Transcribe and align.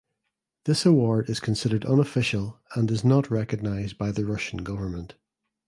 This 0.65 0.83
award 0.83 1.29
is 1.29 1.39
considered 1.39 1.85
unofficial 1.85 2.59
and 2.73 2.89
is 2.89 3.03
not 3.05 3.29
recognized 3.29 3.99
by 3.99 4.11
the 4.11 4.25
Russian 4.25 4.63
government. 4.63 5.13